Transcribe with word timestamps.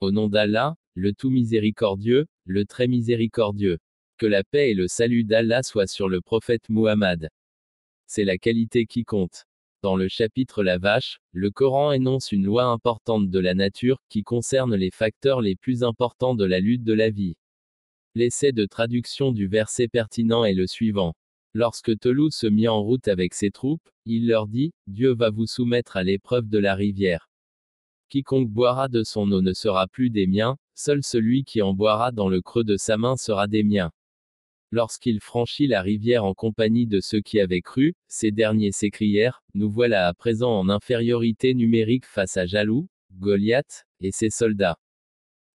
Au 0.00 0.12
nom 0.12 0.28
d'Allah, 0.28 0.76
le 0.94 1.12
tout 1.12 1.28
miséricordieux, 1.28 2.26
le 2.44 2.64
très 2.64 2.86
miséricordieux. 2.86 3.78
Que 4.16 4.26
la 4.26 4.44
paix 4.44 4.70
et 4.70 4.74
le 4.74 4.86
salut 4.86 5.24
d'Allah 5.24 5.64
soient 5.64 5.88
sur 5.88 6.08
le 6.08 6.20
prophète 6.20 6.68
Muhammad. 6.68 7.28
C'est 8.06 8.24
la 8.24 8.38
qualité 8.38 8.86
qui 8.86 9.04
compte. 9.04 9.44
Dans 9.82 9.96
le 9.96 10.06
chapitre 10.06 10.62
La 10.62 10.78
vache, 10.78 11.18
le 11.32 11.50
Coran 11.50 11.90
énonce 11.90 12.30
une 12.30 12.44
loi 12.44 12.64
importante 12.64 13.28
de 13.28 13.38
la 13.40 13.54
nature, 13.54 14.00
qui 14.08 14.22
concerne 14.22 14.76
les 14.76 14.92
facteurs 14.92 15.40
les 15.40 15.56
plus 15.56 15.82
importants 15.82 16.36
de 16.36 16.44
la 16.44 16.60
lutte 16.60 16.84
de 16.84 16.94
la 16.94 17.10
vie. 17.10 17.36
L'essai 18.14 18.52
de 18.52 18.66
traduction 18.66 19.32
du 19.32 19.48
verset 19.48 19.88
pertinent 19.88 20.44
est 20.44 20.54
le 20.54 20.68
suivant. 20.68 21.14
Lorsque 21.54 21.98
Telou 21.98 22.30
se 22.30 22.46
mit 22.46 22.68
en 22.68 22.82
route 22.82 23.08
avec 23.08 23.34
ses 23.34 23.50
troupes, 23.50 23.88
il 24.04 24.28
leur 24.28 24.46
dit, 24.46 24.72
Dieu 24.86 25.12
va 25.12 25.30
vous 25.30 25.46
soumettre 25.46 25.96
à 25.96 26.04
l'épreuve 26.04 26.48
de 26.48 26.58
la 26.58 26.76
rivière. 26.76 27.27
Quiconque 28.08 28.48
boira 28.48 28.88
de 28.88 29.02
son 29.04 29.30
eau 29.32 29.42
ne 29.42 29.52
sera 29.52 29.86
plus 29.86 30.08
des 30.08 30.26
miens, 30.26 30.56
seul 30.74 31.02
celui 31.02 31.44
qui 31.44 31.60
en 31.60 31.74
boira 31.74 32.10
dans 32.10 32.30
le 32.30 32.40
creux 32.40 32.64
de 32.64 32.78
sa 32.78 32.96
main 32.96 33.18
sera 33.18 33.46
des 33.48 33.62
miens. 33.62 33.90
Lorsqu'il 34.70 35.20
franchit 35.20 35.66
la 35.66 35.82
rivière 35.82 36.24
en 36.24 36.32
compagnie 36.32 36.86
de 36.86 37.00
ceux 37.00 37.20
qui 37.20 37.38
avaient 37.38 37.60
cru, 37.60 37.94
ces 38.06 38.30
derniers 38.30 38.72
s'écrièrent, 38.72 39.42
Nous 39.52 39.70
voilà 39.70 40.06
à 40.06 40.14
présent 40.14 40.58
en 40.58 40.70
infériorité 40.70 41.52
numérique 41.52 42.06
face 42.06 42.38
à 42.38 42.46
Jaloux, 42.46 42.88
Goliath, 43.12 43.84
et 44.00 44.10
ses 44.10 44.30
soldats. 44.30 44.78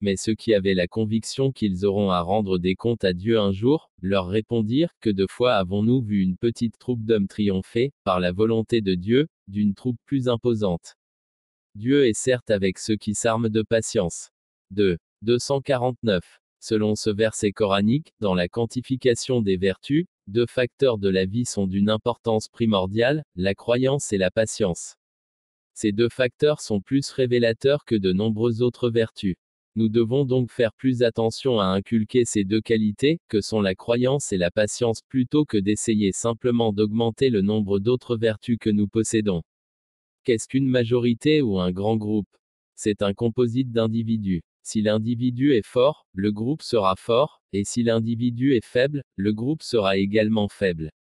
Mais 0.01 0.15
ceux 0.15 0.35
qui 0.35 0.53
avaient 0.53 0.75
la 0.75 0.87
conviction 0.87 1.51
qu'ils 1.51 1.85
auront 1.85 2.11
à 2.11 2.21
rendre 2.21 2.59
des 2.59 2.75
comptes 2.75 3.03
à 3.03 3.13
Dieu 3.13 3.39
un 3.39 3.51
jour, 3.51 3.89
leur 3.99 4.27
répondirent, 4.27 4.93
Que 4.99 5.09
de 5.09 5.25
fois 5.27 5.55
avons-nous 5.55 6.01
vu 6.01 6.21
une 6.21 6.37
petite 6.37 6.77
troupe 6.77 7.03
d'hommes 7.03 7.27
triompher, 7.27 7.93
par 8.03 8.19
la 8.19 8.31
volonté 8.31 8.81
de 8.81 8.93
Dieu, 8.93 9.27
d'une 9.47 9.73
troupe 9.73 9.97
plus 10.05 10.27
imposante. 10.27 10.95
Dieu 11.75 12.05
est 12.05 12.13
certes 12.13 12.51
avec 12.51 12.77
ceux 12.77 12.97
qui 12.97 13.15
s'arment 13.15 13.49
de 13.49 13.63
patience. 13.63 14.29
2. 14.71 14.99
249. 15.23 16.39
Selon 16.59 16.93
ce 16.93 17.09
verset 17.09 17.51
coranique, 17.51 18.13
dans 18.19 18.35
la 18.35 18.47
quantification 18.47 19.41
des 19.41 19.57
vertus, 19.57 20.05
deux 20.27 20.45
facteurs 20.45 20.99
de 20.99 21.09
la 21.09 21.25
vie 21.25 21.45
sont 21.45 21.65
d'une 21.65 21.89
importance 21.89 22.47
primordiale, 22.47 23.23
la 23.35 23.55
croyance 23.55 24.13
et 24.13 24.19
la 24.19 24.29
patience. 24.29 24.97
Ces 25.73 25.91
deux 25.91 26.09
facteurs 26.09 26.61
sont 26.61 26.79
plus 26.79 27.09
révélateurs 27.09 27.85
que 27.85 27.95
de 27.95 28.13
nombreuses 28.13 28.61
autres 28.61 28.91
vertus. 28.91 29.35
Nous 29.75 29.89
devons 29.89 30.25
donc 30.25 30.51
faire 30.51 30.73
plus 30.73 31.01
attention 31.01 31.59
à 31.59 31.65
inculquer 31.65 32.23
ces 32.23 32.43
deux 32.43 32.61
qualités, 32.61 33.19
que 33.27 33.41
sont 33.41 33.61
la 33.61 33.73
croyance 33.73 34.31
et 34.31 34.37
la 34.37 34.51
patience, 34.51 35.01
plutôt 35.09 35.43
que 35.43 35.57
d'essayer 35.57 36.11
simplement 36.11 36.71
d'augmenter 36.71 37.31
le 37.31 37.41
nombre 37.41 37.79
d'autres 37.79 38.15
vertus 38.15 38.59
que 38.59 38.69
nous 38.69 38.87
possédons. 38.87 39.41
Qu'est-ce 40.23 40.47
qu'une 40.47 40.67
majorité 40.69 41.41
ou 41.41 41.59
un 41.59 41.73
grand 41.73 41.97
groupe? 41.97 42.29
C'est 42.75 43.01
un 43.01 43.13
composite 43.13 43.71
d'individus. 43.71 44.41
Si 44.61 44.81
l'individu 44.81 45.51
est 45.51 45.65
fort, 45.65 46.07
le 46.13 46.31
groupe 46.31 46.61
sera 46.61 46.95
fort, 46.95 47.41
et 47.51 47.65
si 47.65 47.83
l'individu 47.83 48.53
est 48.53 48.65
faible, 48.65 49.03
le 49.17 49.33
groupe 49.33 49.61
sera 49.61 49.97
également 49.97 50.47
faible. 50.47 50.91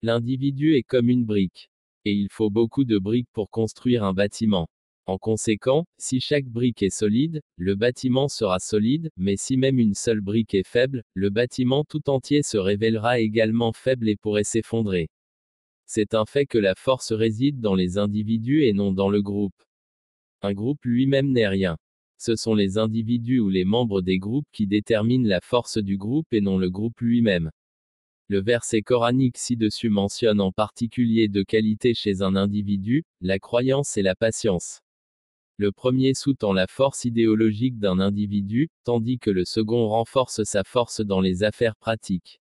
L'individu 0.00 0.74
est 0.74 0.84
comme 0.84 1.10
une 1.10 1.26
brique. 1.26 1.68
Et 2.06 2.12
il 2.14 2.28
faut 2.30 2.48
beaucoup 2.48 2.84
de 2.84 2.96
briques 2.98 3.28
pour 3.34 3.50
construire 3.50 4.04
un 4.04 4.14
bâtiment. 4.14 4.68
En 5.04 5.18
conséquent, 5.18 5.84
si 5.98 6.20
chaque 6.20 6.46
brique 6.46 6.82
est 6.82 6.88
solide, 6.88 7.42
le 7.58 7.74
bâtiment 7.74 8.28
sera 8.28 8.58
solide, 8.58 9.10
mais 9.18 9.36
si 9.36 9.58
même 9.58 9.78
une 9.78 9.94
seule 9.94 10.22
brique 10.22 10.54
est 10.54 10.66
faible, 10.66 11.02
le 11.12 11.28
bâtiment 11.28 11.84
tout 11.84 12.08
entier 12.08 12.42
se 12.42 12.56
révélera 12.56 13.20
également 13.20 13.74
faible 13.74 14.08
et 14.08 14.16
pourrait 14.16 14.44
s'effondrer. 14.44 15.08
C'est 15.86 16.14
un 16.14 16.24
fait 16.24 16.46
que 16.46 16.58
la 16.58 16.74
force 16.74 17.12
réside 17.12 17.60
dans 17.60 17.74
les 17.74 17.96
individus 17.96 18.64
et 18.64 18.72
non 18.72 18.92
dans 18.92 19.08
le 19.08 19.22
groupe. 19.22 19.54
Un 20.42 20.52
groupe 20.52 20.84
lui-même 20.84 21.30
n'est 21.30 21.46
rien. 21.46 21.78
Ce 22.18 22.34
sont 22.34 22.54
les 22.54 22.76
individus 22.76 23.38
ou 23.38 23.50
les 23.50 23.64
membres 23.64 24.02
des 24.02 24.18
groupes 24.18 24.48
qui 24.50 24.66
déterminent 24.66 25.28
la 25.28 25.40
force 25.40 25.78
du 25.78 25.96
groupe 25.96 26.26
et 26.32 26.40
non 26.40 26.58
le 26.58 26.70
groupe 26.70 27.00
lui-même. 27.00 27.50
Le 28.28 28.40
verset 28.40 28.82
coranique 28.82 29.38
ci-dessus 29.38 29.88
mentionne 29.88 30.40
en 30.40 30.50
particulier 30.50 31.28
deux 31.28 31.44
qualités 31.44 31.94
chez 31.94 32.22
un 32.22 32.34
individu, 32.34 33.04
la 33.20 33.38
croyance 33.38 33.96
et 33.96 34.02
la 34.02 34.16
patience. 34.16 34.80
Le 35.58 35.70
premier 35.70 36.14
sous-tend 36.14 36.52
la 36.52 36.66
force 36.66 37.04
idéologique 37.04 37.78
d'un 37.78 38.00
individu, 38.00 38.70
tandis 38.82 39.20
que 39.20 39.30
le 39.30 39.44
second 39.44 39.86
renforce 39.86 40.42
sa 40.42 40.64
force 40.64 41.00
dans 41.00 41.20
les 41.20 41.44
affaires 41.44 41.76
pratiques. 41.76 42.40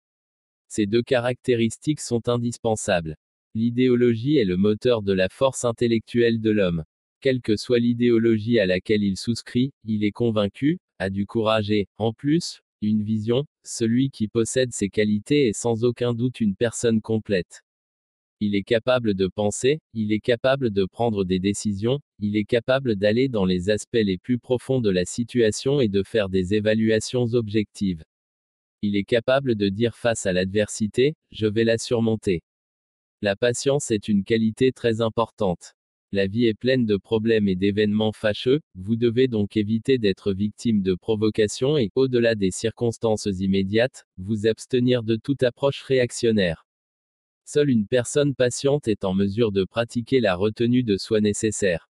Ces 0.66 0.86
deux 0.86 1.02
caractéristiques 1.02 2.00
sont 2.00 2.28
indispensables. 2.28 3.16
L'idéologie 3.54 4.36
est 4.36 4.44
le 4.44 4.56
moteur 4.56 5.02
de 5.02 5.12
la 5.12 5.28
force 5.28 5.64
intellectuelle 5.64 6.40
de 6.40 6.50
l'homme. 6.50 6.84
Quelle 7.20 7.40
que 7.40 7.56
soit 7.56 7.78
l'idéologie 7.78 8.60
à 8.60 8.66
laquelle 8.66 9.02
il 9.02 9.16
souscrit, 9.16 9.72
il 9.84 10.04
est 10.04 10.12
convaincu, 10.12 10.78
a 10.98 11.10
du 11.10 11.26
courage 11.26 11.70
et, 11.70 11.88
en 11.96 12.12
plus, 12.12 12.60
une 12.82 13.02
vision, 13.02 13.46
celui 13.64 14.10
qui 14.10 14.28
possède 14.28 14.72
ces 14.72 14.88
qualités 14.88 15.48
est 15.48 15.56
sans 15.56 15.84
aucun 15.84 16.14
doute 16.14 16.40
une 16.40 16.54
personne 16.54 17.00
complète. 17.00 17.62
Il 18.40 18.54
est 18.54 18.62
capable 18.62 19.14
de 19.14 19.26
penser, 19.26 19.80
il 19.94 20.12
est 20.12 20.20
capable 20.20 20.70
de 20.70 20.84
prendre 20.84 21.24
des 21.24 21.40
décisions, 21.40 21.98
il 22.20 22.36
est 22.36 22.44
capable 22.44 22.94
d'aller 22.94 23.28
dans 23.28 23.44
les 23.44 23.68
aspects 23.70 23.94
les 23.94 24.18
plus 24.18 24.38
profonds 24.38 24.80
de 24.80 24.90
la 24.90 25.04
situation 25.04 25.80
et 25.80 25.88
de 25.88 26.04
faire 26.04 26.28
des 26.28 26.54
évaluations 26.54 27.24
objectives. 27.32 28.04
Il 28.82 28.94
est 28.94 29.04
capable 29.04 29.56
de 29.56 29.68
dire 29.68 29.96
face 29.96 30.24
à 30.26 30.32
l'adversité, 30.32 31.16
je 31.32 31.48
vais 31.48 31.64
la 31.64 31.78
surmonter. 31.78 32.42
La 33.20 33.34
patience 33.34 33.90
est 33.90 34.06
une 34.06 34.22
qualité 34.22 34.70
très 34.70 35.00
importante. 35.00 35.74
La 36.12 36.28
vie 36.28 36.46
est 36.46 36.54
pleine 36.54 36.86
de 36.86 36.96
problèmes 36.96 37.48
et 37.48 37.56
d'événements 37.56 38.12
fâcheux, 38.12 38.60
vous 38.76 38.94
devez 38.94 39.26
donc 39.26 39.56
éviter 39.56 39.98
d'être 39.98 40.32
victime 40.32 40.82
de 40.82 40.94
provocations 40.94 41.76
et, 41.76 41.90
au-delà 41.96 42.36
des 42.36 42.52
circonstances 42.52 43.26
immédiates, 43.26 44.06
vous 44.18 44.46
abstenir 44.46 45.02
de 45.02 45.16
toute 45.16 45.42
approche 45.42 45.82
réactionnaire. 45.82 46.64
Seule 47.44 47.70
une 47.70 47.88
personne 47.88 48.36
patiente 48.36 48.86
est 48.86 49.04
en 49.04 49.14
mesure 49.14 49.50
de 49.50 49.64
pratiquer 49.64 50.20
la 50.20 50.36
retenue 50.36 50.84
de 50.84 50.96
soi 50.96 51.20
nécessaire. 51.20 51.90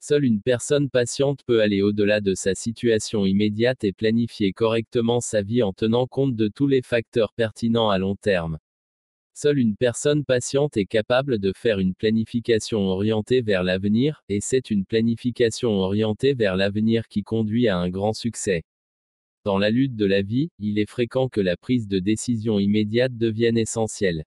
Seule 0.00 0.24
une 0.24 0.42
personne 0.42 0.90
patiente 0.90 1.44
peut 1.46 1.62
aller 1.62 1.80
au-delà 1.80 2.20
de 2.20 2.34
sa 2.34 2.56
situation 2.56 3.24
immédiate 3.24 3.84
et 3.84 3.92
planifier 3.92 4.52
correctement 4.52 5.20
sa 5.20 5.42
vie 5.42 5.62
en 5.62 5.72
tenant 5.72 6.08
compte 6.08 6.34
de 6.34 6.48
tous 6.48 6.66
les 6.66 6.82
facteurs 6.82 7.34
pertinents 7.34 7.90
à 7.90 7.98
long 7.98 8.16
terme. 8.16 8.58
Seule 9.42 9.58
une 9.58 9.74
personne 9.74 10.22
patiente 10.26 10.76
est 10.76 10.84
capable 10.84 11.38
de 11.38 11.54
faire 11.56 11.78
une 11.78 11.94
planification 11.94 12.80
orientée 12.80 13.40
vers 13.40 13.64
l'avenir, 13.64 14.22
et 14.28 14.38
c'est 14.42 14.70
une 14.70 14.84
planification 14.84 15.70
orientée 15.78 16.34
vers 16.34 16.56
l'avenir 16.56 17.08
qui 17.08 17.22
conduit 17.22 17.66
à 17.66 17.78
un 17.78 17.88
grand 17.88 18.12
succès. 18.12 18.64
Dans 19.46 19.56
la 19.56 19.70
lutte 19.70 19.96
de 19.96 20.04
la 20.04 20.20
vie, 20.20 20.50
il 20.58 20.78
est 20.78 20.84
fréquent 20.84 21.30
que 21.30 21.40
la 21.40 21.56
prise 21.56 21.88
de 21.88 21.98
décision 21.98 22.58
immédiate 22.58 23.16
devienne 23.16 23.56
essentielle. 23.56 24.26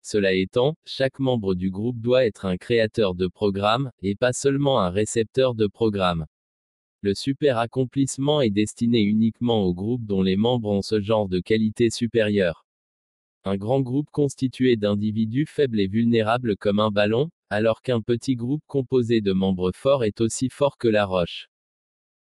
Cela 0.00 0.32
étant, 0.32 0.74
chaque 0.86 1.18
membre 1.18 1.54
du 1.54 1.70
groupe 1.70 2.00
doit 2.00 2.24
être 2.24 2.46
un 2.46 2.56
créateur 2.56 3.14
de 3.14 3.26
programme, 3.26 3.90
et 4.00 4.14
pas 4.14 4.32
seulement 4.32 4.80
un 4.80 4.88
récepteur 4.88 5.54
de 5.54 5.66
programme. 5.66 6.24
Le 7.02 7.14
super 7.14 7.58
accomplissement 7.58 8.40
est 8.40 8.48
destiné 8.48 9.02
uniquement 9.02 9.64
aux 9.64 9.74
groupes 9.74 10.06
dont 10.06 10.22
les 10.22 10.38
membres 10.38 10.70
ont 10.70 10.80
ce 10.80 10.98
genre 10.98 11.28
de 11.28 11.40
qualité 11.40 11.90
supérieure. 11.90 12.64
Un 13.44 13.56
grand 13.56 13.80
groupe 13.80 14.10
constitué 14.10 14.76
d'individus 14.76 15.46
faibles 15.46 15.80
et 15.80 15.88
vulnérables 15.88 16.56
comme 16.56 16.78
un 16.78 16.90
ballon, 16.90 17.30
alors 17.50 17.82
qu'un 17.82 18.00
petit 18.00 18.36
groupe 18.36 18.62
composé 18.66 19.20
de 19.20 19.32
membres 19.32 19.72
forts 19.74 20.04
est 20.04 20.20
aussi 20.20 20.48
fort 20.48 20.78
que 20.78 20.88
la 20.88 21.04
roche. 21.04 21.49